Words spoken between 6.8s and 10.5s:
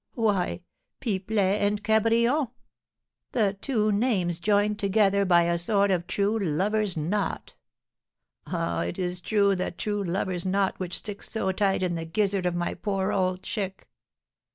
knot. (Ah, it is that true lover's